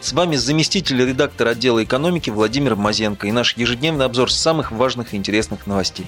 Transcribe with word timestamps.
С 0.00 0.14
вами 0.14 0.36
заместитель 0.36 1.04
редактора 1.04 1.50
отдела 1.50 1.84
экономики 1.84 2.30
Владимир 2.30 2.74
Мазенко 2.74 3.26
и 3.26 3.32
наш 3.32 3.54
ежедневный 3.58 4.06
обзор 4.06 4.32
самых 4.32 4.72
важных 4.72 5.12
и 5.12 5.16
интересных 5.18 5.66
новостей. 5.66 6.06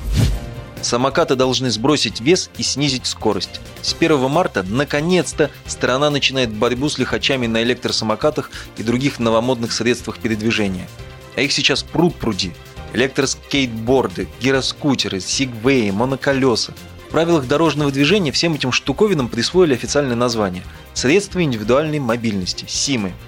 Самокаты 0.80 1.37
должны 1.37 1.70
сбросить 1.70 2.23
вес 2.23 2.48
и 2.56 2.62
снизить 2.62 3.05
скорость. 3.05 3.60
С 3.83 3.95
1 3.95 4.30
марта, 4.30 4.64
наконец-то, 4.66 5.50
страна 5.66 6.09
начинает 6.09 6.50
борьбу 6.50 6.88
с 6.88 6.97
лихачами 6.97 7.47
на 7.47 7.62
электросамокатах 7.62 8.50
и 8.78 8.83
других 8.83 9.19
новомодных 9.19 9.73
средствах 9.73 10.19
передвижения. 10.19 10.88
А 11.36 11.42
их 11.42 11.52
сейчас 11.52 11.83
пруд 11.83 12.14
пруди. 12.14 12.55
Электроскейтборды, 12.95 14.27
гироскутеры, 14.41 15.20
сигвеи, 15.20 15.91
моноколеса. 15.91 16.72
В 17.09 17.12
правилах 17.12 17.47
дорожного 17.47 17.91
движения 17.91 18.33
всем 18.33 18.55
этим 18.55 18.72
штуковинам 18.72 19.28
присвоили 19.28 19.74
официальное 19.74 20.16
название– 20.16 20.62
средства 20.95 21.42
индивидуальной 21.42 21.98
мобильности– 21.98 22.64
СИМы– 22.69 23.12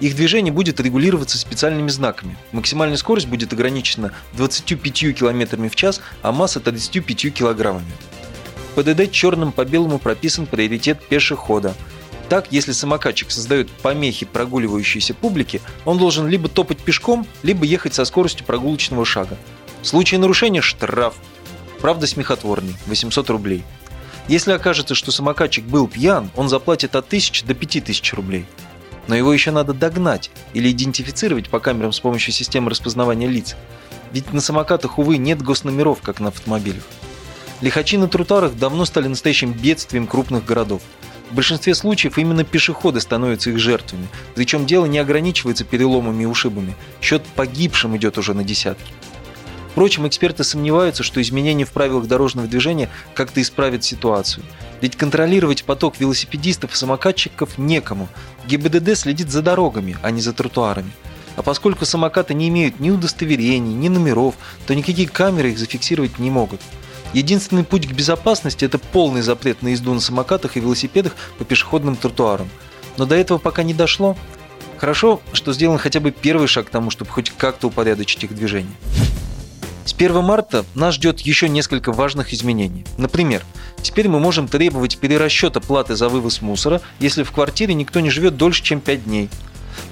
их 0.00 0.14
движение 0.14 0.52
будет 0.52 0.80
регулироваться 0.80 1.38
специальными 1.38 1.88
знаками. 1.88 2.36
Максимальная 2.52 2.96
скорость 2.96 3.26
будет 3.26 3.52
ограничена 3.52 4.12
25 4.34 4.92
км 5.14 5.68
в 5.68 5.76
час, 5.76 6.00
а 6.22 6.32
масса 6.32 6.60
35 6.60 7.34
килограммами. 7.34 7.90
В 8.74 8.82
ПДД 8.82 9.10
черным 9.10 9.50
по 9.50 9.64
белому 9.64 9.98
прописан 9.98 10.46
приоритет 10.46 11.00
пешехода. 11.08 11.74
Так, 12.28 12.46
если 12.50 12.72
самокатчик 12.72 13.30
создает 13.30 13.70
помехи 13.70 14.26
прогуливающейся 14.26 15.14
публике, 15.14 15.60
он 15.84 15.98
должен 15.98 16.28
либо 16.28 16.48
топать 16.48 16.78
пешком, 16.78 17.26
либо 17.42 17.64
ехать 17.64 17.94
со 17.94 18.04
скоростью 18.04 18.46
прогулочного 18.46 19.04
шага. 19.04 19.36
В 19.82 19.86
случае 19.86 20.20
нарушения– 20.20 20.60
штраф. 20.62 21.14
Правда, 21.80 22.06
смехотворный– 22.06 22.76
800 22.86 23.30
рублей. 23.30 23.64
Если 24.28 24.52
окажется, 24.52 24.94
что 24.94 25.10
самокатчик 25.10 25.64
был 25.64 25.88
пьян, 25.88 26.30
он 26.36 26.50
заплатит 26.50 26.94
от 26.96 27.06
1000 27.06 27.46
до 27.46 27.54
5000 27.54 28.12
рублей– 28.12 28.44
но 29.08 29.16
его 29.16 29.32
еще 29.32 29.50
надо 29.50 29.74
догнать 29.74 30.30
или 30.52 30.70
идентифицировать 30.70 31.48
по 31.48 31.58
камерам 31.58 31.92
с 31.92 31.98
помощью 31.98 32.32
системы 32.32 32.70
распознавания 32.70 33.26
лиц. 33.26 33.56
Ведь 34.12 34.32
на 34.32 34.40
самокатах, 34.40 34.98
увы, 34.98 35.16
нет 35.16 35.42
госномеров, 35.42 36.00
как 36.00 36.20
на 36.20 36.28
автомобилях. 36.28 36.84
Лихачи 37.60 37.96
на 37.96 38.06
тротуарах 38.06 38.54
давно 38.54 38.84
стали 38.84 39.08
настоящим 39.08 39.52
бедствием 39.52 40.06
крупных 40.06 40.44
городов. 40.44 40.82
В 41.30 41.34
большинстве 41.34 41.74
случаев 41.74 42.16
именно 42.16 42.44
пешеходы 42.44 43.00
становятся 43.00 43.50
их 43.50 43.58
жертвами, 43.58 44.08
причем 44.34 44.64
дело 44.64 44.86
не 44.86 44.98
ограничивается 44.98 45.64
переломами 45.64 46.22
и 46.22 46.26
ушибами. 46.26 46.74
Счет 47.02 47.22
погибшим 47.34 47.96
идет 47.96 48.16
уже 48.16 48.32
на 48.32 48.44
десятки. 48.44 48.92
Впрочем, 49.70 50.08
эксперты 50.08 50.44
сомневаются, 50.44 51.02
что 51.02 51.20
изменения 51.22 51.64
в 51.64 51.70
правилах 51.70 52.06
дорожного 52.06 52.48
движения 52.48 52.88
как-то 53.14 53.40
исправят 53.40 53.84
ситуацию. 53.84 54.44
Ведь 54.80 54.96
контролировать 54.96 55.64
поток 55.64 55.98
велосипедистов 55.98 56.72
и 56.72 56.76
самокатчиков 56.76 57.58
некому. 57.58 58.08
ГИБДД 58.46 58.96
следит 58.96 59.30
за 59.30 59.42
дорогами, 59.42 59.96
а 60.02 60.10
не 60.10 60.20
за 60.20 60.32
тротуарами. 60.32 60.90
А 61.36 61.42
поскольку 61.42 61.84
самокаты 61.84 62.34
не 62.34 62.48
имеют 62.48 62.80
ни 62.80 62.90
удостоверений, 62.90 63.72
ни 63.72 63.88
номеров, 63.88 64.34
то 64.66 64.74
никакие 64.74 65.08
камеры 65.08 65.50
их 65.50 65.58
зафиксировать 65.58 66.18
не 66.18 66.30
могут. 66.30 66.60
Единственный 67.12 67.64
путь 67.64 67.86
к 67.86 67.92
безопасности– 67.92 68.64
это 68.66 68.78
полный 68.78 69.22
запрет 69.22 69.62
на 69.62 69.68
езду 69.68 69.94
на 69.94 70.00
самокатах 70.00 70.56
и 70.56 70.60
велосипедах 70.60 71.14
по 71.38 71.44
пешеходным 71.44 71.96
тротуарам. 71.96 72.48
Но 72.96 73.06
до 73.06 73.14
этого 73.14 73.38
пока 73.38 73.62
не 73.62 73.72
дошло. 73.72 74.16
Хорошо, 74.76 75.20
что 75.32 75.52
сделан 75.52 75.78
хотя 75.78 76.00
бы 76.00 76.10
первый 76.10 76.48
шаг 76.48 76.66
к 76.66 76.70
тому, 76.70 76.90
чтобы 76.90 77.10
хоть 77.10 77.30
как-то 77.30 77.68
упорядочить 77.68 78.24
их 78.24 78.34
движение. 78.34 78.74
С 79.88 79.94
1 79.94 80.22
марта 80.22 80.66
нас 80.74 80.96
ждет 80.96 81.20
еще 81.20 81.48
несколько 81.48 81.92
важных 81.92 82.34
изменений. 82.34 82.84
Например, 82.98 83.42
теперь 83.80 84.06
мы 84.06 84.20
можем 84.20 84.46
требовать 84.46 84.98
перерасчета 84.98 85.60
платы 85.60 85.96
за 85.96 86.10
вывоз 86.10 86.42
мусора, 86.42 86.82
если 87.00 87.22
в 87.22 87.32
квартире 87.32 87.72
никто 87.72 88.00
не 88.00 88.10
живет 88.10 88.36
дольше, 88.36 88.62
чем 88.62 88.80
5 88.82 89.04
дней. 89.04 89.30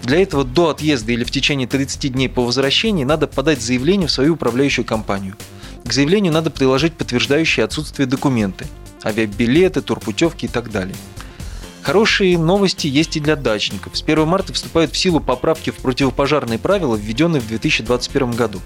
Для 0.03 0.21
этого 0.21 0.45
до 0.45 0.69
отъезда 0.69 1.13
или 1.13 1.25
в 1.25 1.31
течение 1.31 1.67
30 1.67 2.13
дней 2.13 2.29
по 2.29 2.45
возвращении 2.45 3.05
надо 3.05 3.27
подать 3.27 3.63
заявление 3.63 4.07
в 4.07 4.11
свою 4.11 4.35
управляющую 4.35 4.85
компанию. 4.85 5.35
К 5.83 5.91
заявлению 5.95 6.35
надо 6.35 6.51
приложить 6.51 6.93
подтверждающие 6.93 7.65
отсутствие 7.65 8.05
документы– 8.05 8.67
авиабилеты, 9.03 9.81
турпутевки 9.81 10.45
и 10.45 10.49
так 10.49 10.71
далее. 10.71 10.97
Хорошие 11.81 12.37
новости 12.37 12.87
есть 12.87 13.17
и 13.17 13.21
для 13.21 13.35
дачников. 13.35 13.97
С 13.97 14.03
1 14.03 14.29
марта 14.29 14.53
вступают 14.53 14.93
в 14.93 14.99
силу 14.99 15.21
поправки 15.21 15.71
в 15.71 15.77
противопожарные 15.77 16.59
правила, 16.59 16.97
введенные 16.97 17.41
в 17.41 17.49
2021 17.49 18.33
году. 18.33 18.61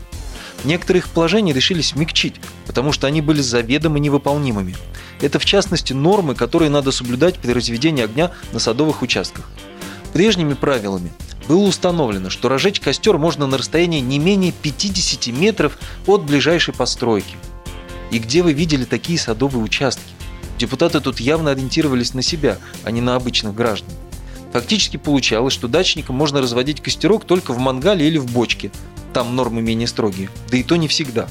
Некоторые 0.64 1.00
их 1.00 1.08
положения 1.08 1.52
решили 1.52 1.80
смягчить, 1.80 2.34
потому 2.66 2.92
что 2.92 3.06
они 3.06 3.22
были 3.22 3.40
заведомо 3.40 3.98
невыполнимыми. 3.98 4.76
Это 5.20 5.38
в 5.38 5.44
частности 5.44 5.92
нормы, 5.92 6.34
которые 6.34 6.70
надо 6.70 6.92
соблюдать 6.92 7.36
при 7.36 7.52
разведении 7.52 8.04
огня 8.04 8.30
на 8.52 8.58
садовых 8.58 9.02
участках. 9.02 9.48
Прежними 10.12 10.54
правилами 10.54 11.12
было 11.48 11.66
установлено, 11.66 12.30
что 12.30 12.48
разжечь 12.48 12.80
костер 12.80 13.16
можно 13.18 13.46
на 13.46 13.58
расстоянии 13.58 14.00
не 14.00 14.18
менее 14.18 14.52
50 14.52 15.28
метров 15.28 15.78
от 16.06 16.24
ближайшей 16.24 16.74
постройки. 16.74 17.36
И 18.10 18.18
где 18.18 18.42
вы 18.42 18.52
видели 18.52 18.84
такие 18.84 19.18
садовые 19.18 19.62
участки? 19.62 20.02
Депутаты 20.58 21.00
тут 21.00 21.20
явно 21.20 21.52
ориентировались 21.52 22.12
на 22.12 22.22
себя, 22.22 22.58
а 22.84 22.90
не 22.90 23.00
на 23.00 23.14
обычных 23.14 23.54
граждан. 23.54 23.90
Фактически 24.52 24.96
получалось, 24.96 25.54
что 25.54 25.68
дачникам 25.68 26.16
можно 26.16 26.40
разводить 26.40 26.82
костерок 26.82 27.24
только 27.24 27.52
в 27.52 27.58
мангале 27.58 28.06
или 28.06 28.18
в 28.18 28.26
бочке, 28.26 28.72
там 29.12 29.36
нормы 29.36 29.62
менее 29.62 29.88
строгие, 29.88 30.30
да 30.50 30.56
и 30.56 30.62
то 30.62 30.76
не 30.76 30.88
всегда. 30.88 31.28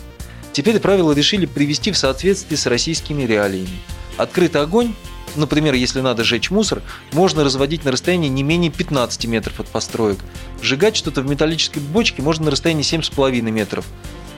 Теперь 0.51 0.79
правила 0.79 1.11
решили 1.11 1.45
привести 1.45 1.91
в 1.91 1.97
соответствие 1.97 2.57
с 2.57 2.65
российскими 2.65 3.23
реалиями. 3.23 3.79
Открытый 4.17 4.61
огонь, 4.61 4.93
например, 5.35 5.73
если 5.73 6.01
надо 6.01 6.23
сжечь 6.23 6.51
мусор, 6.51 6.81
можно 7.13 7.43
разводить 7.43 7.85
на 7.85 7.91
расстоянии 7.91 8.29
не 8.29 8.43
менее 8.43 8.71
15 8.71 9.25
метров 9.27 9.59
от 9.59 9.67
построек. 9.67 10.19
Сжигать 10.61 10.95
что-то 10.95 11.21
в 11.21 11.29
металлической 11.29 11.79
бочке 11.79 12.21
можно 12.21 12.45
на 12.45 12.51
расстоянии 12.51 12.83
7,5 12.83 13.41
метров 13.51 13.85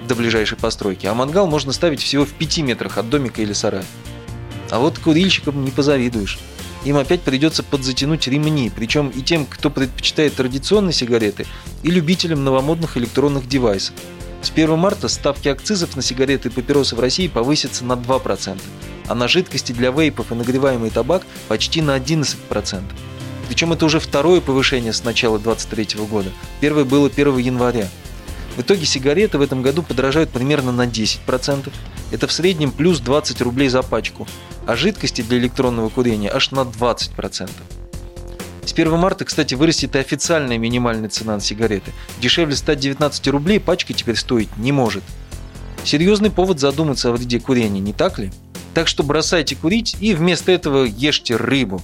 до 0.08 0.16
ближайшей 0.16 0.58
постройки, 0.58 1.06
а 1.06 1.14
мангал 1.14 1.48
можно 1.48 1.72
ставить 1.72 2.02
всего 2.02 2.26
в 2.26 2.34
5 2.34 2.60
метрах 2.60 2.98
от 2.98 3.10
домика 3.10 3.42
или 3.42 3.54
сарая. 3.54 3.86
А 4.70 4.80
вот 4.80 5.00
курильщикам 5.00 5.64
не 5.64 5.72
позавидуешь 5.72 6.40
им 6.84 6.98
опять 6.98 7.22
придется 7.22 7.64
подзатянуть 7.64 8.28
ремни, 8.28 8.72
причем 8.76 9.10
и 9.10 9.22
тем, 9.22 9.46
кто 9.46 9.70
предпочитает 9.70 10.36
традиционные 10.36 10.94
сигареты, 10.94 11.46
и 11.84 11.92
любителям 11.92 12.44
новомодных 12.44 12.98
электронных 12.98 13.48
девайсов. 13.48 13.94
С 14.42 14.50
1 14.50 14.78
марта 14.78 15.08
ставки 15.08 15.48
акцизов 15.48 15.96
на 15.96 16.02
сигареты 16.02 16.50
и 16.50 16.52
папиросы 16.52 16.96
в 16.96 17.00
России 17.00 17.28
повысятся 17.28 17.86
на 17.86 17.94
2%, 17.94 18.60
а 19.08 19.16
на 19.16 19.28
жидкости 19.28 19.72
для 19.72 19.92
вейпов 19.92 20.32
и 20.32 20.36
нагреваемый 20.36 20.90
табак 20.90 21.24
почти 21.48 21.82
на 21.82 21.96
11%. 21.98 22.82
Причем 23.48 23.74
это 23.74 23.86
уже 23.86 24.00
второе 24.00 24.42
повышение 24.42 24.94
с 24.94 25.04
начала 25.04 25.38
2023 25.38 26.02
года. 26.06 26.32
Первое 26.62 26.86
было 26.86 27.08
1 27.08 27.38
января. 27.38 27.88
В 28.56 28.62
итоге 28.62 28.86
сигареты 28.86 29.38
в 29.38 29.42
этом 29.42 29.62
году 29.62 29.84
подорожают 29.84 30.32
примерно 30.32 30.72
на 30.72 30.88
10%. 30.88 31.72
Это 32.12 32.28
в 32.28 32.32
среднем 32.32 32.72
плюс 32.72 33.00
20 33.00 33.42
рублей 33.42 33.70
за 33.70 33.84
пачку 33.84 34.28
а 34.66 34.76
жидкости 34.76 35.22
для 35.22 35.38
электронного 35.38 35.90
курения 35.90 36.30
аж 36.30 36.52
на 36.52 36.62
20%. 36.62 37.50
С 38.66 38.74
1 38.74 38.98
марта, 38.98 39.26
кстати, 39.26 39.56
вырастет 39.56 39.96
и 39.96 40.00
официальная 40.00 40.58
минимальная 40.58 41.10
цена 41.10 41.36
на 41.36 41.42
сигареты. 41.42 41.92
Дешевле 42.20 42.56
119 42.56 43.28
рублей 43.30 43.60
пачка 43.60 43.94
теперь 43.94 44.16
стоить 44.16 44.56
не 44.58 44.72
может. 44.72 45.04
Серьезный 45.84 46.30
повод 46.30 46.60
задуматься 46.60 47.10
о 47.10 47.14
вреде 47.14 47.40
курения, 47.40 47.80
не 47.80 47.92
так 47.92 48.20
ли? 48.20 48.32
Так 48.74 48.88
что 48.88 49.04
бросайте 49.04 49.56
курить 49.56 49.98
и 50.00 50.14
вместо 50.14 50.52
этого 50.52 50.86
ешьте 50.86 51.36
рыбу. 51.36 51.82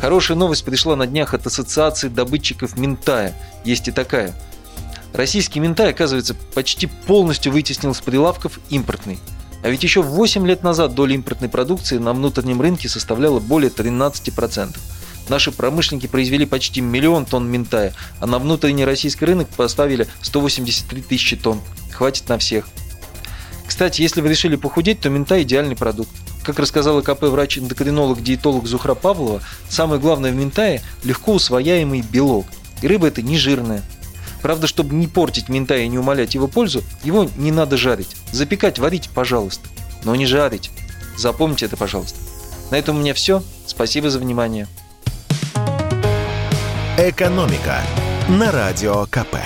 Хорошая 0.00 0.36
новость 0.36 0.64
пришла 0.64 0.96
на 0.96 1.06
днях 1.06 1.34
от 1.34 1.46
Ассоциации 1.46 2.08
добытчиков 2.08 2.76
Ментая. 2.76 3.32
Есть 3.64 3.88
и 3.88 3.92
такая. 3.92 4.34
Российский 5.12 5.60
Ментай, 5.60 5.90
оказывается, 5.90 6.34
почти 6.54 6.86
полностью 6.86 7.52
вытеснил 7.52 7.94
с 7.94 8.00
прилавков 8.00 8.60
импортный. 8.68 9.18
А 9.62 9.68
ведь 9.70 9.82
еще 9.82 10.02
8 10.02 10.46
лет 10.46 10.62
назад 10.62 10.94
доля 10.94 11.14
импортной 11.14 11.48
продукции 11.48 11.98
на 11.98 12.12
внутреннем 12.12 12.60
рынке 12.60 12.88
составляла 12.88 13.40
более 13.40 13.70
13%. 13.70 14.76
Наши 15.28 15.52
промышленники 15.52 16.06
произвели 16.06 16.46
почти 16.46 16.80
миллион 16.80 17.26
тонн 17.26 17.50
ментая, 17.50 17.92
а 18.20 18.26
на 18.26 18.38
внутренний 18.38 18.84
российский 18.84 19.26
рынок 19.26 19.48
поставили 19.48 20.06
183 20.22 21.02
тысячи 21.02 21.36
тонн. 21.36 21.60
Хватит 21.92 22.28
на 22.28 22.38
всех. 22.38 22.68
Кстати, 23.66 24.00
если 24.00 24.22
вы 24.22 24.30
решили 24.30 24.56
похудеть, 24.56 25.00
то 25.00 25.10
ментай– 25.10 25.42
идеальный 25.44 25.76
продукт. 25.76 26.10
Как 26.42 26.58
рассказала 26.58 27.02
КП 27.02 27.24
врач-эндокринолог-диетолог 27.24 28.66
Зухра 28.66 28.94
Павлова, 28.94 29.42
самое 29.68 30.00
главное 30.00 30.32
в 30.32 30.34
ментае– 30.34 30.80
легко 31.04 31.34
усвояемый 31.34 32.00
белок. 32.00 32.46
И 32.80 32.86
рыба 32.86 33.08
это 33.08 33.20
не 33.20 33.36
жирная. 33.36 33.82
Правда, 34.42 34.66
чтобы 34.66 34.94
не 34.94 35.06
портить 35.06 35.48
мента 35.48 35.76
и 35.76 35.88
не 35.88 35.98
умалять 35.98 36.34
его 36.34 36.48
пользу, 36.48 36.82
его 37.02 37.28
не 37.36 37.52
надо 37.52 37.76
жарить. 37.76 38.16
Запекать, 38.32 38.78
варить, 38.78 39.10
пожалуйста. 39.10 39.68
Но 40.04 40.14
не 40.14 40.26
жарить. 40.26 40.70
Запомните 41.16 41.66
это, 41.66 41.76
пожалуйста. 41.76 42.18
На 42.70 42.76
этом 42.76 42.96
у 42.96 43.00
меня 43.00 43.14
все. 43.14 43.42
Спасибо 43.66 44.10
за 44.10 44.18
внимание. 44.18 44.68
«Экономика» 46.96 47.80
на 48.28 48.50
Радио 48.50 49.06
КП. 49.06 49.36